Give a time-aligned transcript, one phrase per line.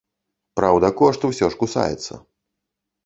[0.59, 2.13] Праўда, кошт усё ж кусаецца.